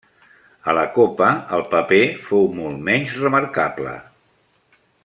A 0.71 0.73
la 0.77 0.85
Copa 0.95 1.27
el 1.57 1.63
paper 1.75 2.01
fou 2.31 2.49
molt 2.57 2.75
més 2.75 2.83
menys 2.91 3.17
remarcable. 3.27 3.97